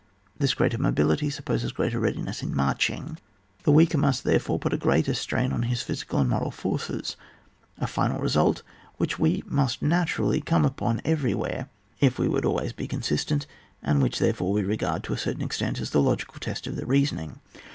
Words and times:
This 0.35 0.55
greater 0.55 0.79
mobility 0.79 1.29
supposes 1.29 1.71
greater 1.71 1.99
readiness 1.99 2.41
in 2.41 2.55
marching. 2.55 3.19
The 3.65 3.71
weaker 3.71 3.99
must 3.99 4.23
therefore 4.23 4.57
put 4.57 4.73
a 4.73 4.77
greater 4.77 5.13
strain 5.13 5.53
on 5.53 5.61
his 5.69 5.83
physical 5.83 6.17
and 6.21 6.27
moral 6.27 6.49
forces,— 6.49 7.15
a 7.77 7.85
final 7.85 8.19
result 8.19 8.63
which 8.97 9.19
we 9.19 9.43
must 9.45 9.83
naturally 9.83 10.41
come 10.41 10.65
upon. 10.65 11.01
everywhere 11.05 11.69
if 11.99 12.17
we 12.17 12.27
would 12.27 12.45
always 12.45 12.73
be 12.73 12.87
con 12.87 13.01
sistent, 13.01 13.45
and 13.83 14.01
which, 14.01 14.17
therefore, 14.17 14.51
we 14.53 14.63
regard, 14.63 15.03
to 15.03 15.13
a 15.13 15.17
certain 15.19 15.43
extent, 15.43 15.79
as 15.79 15.91
the 15.91 16.01
logical 16.01 16.39
test 16.39 16.65
of 16.65 16.73
tlie 16.73 16.87
reasoning. 16.87 17.39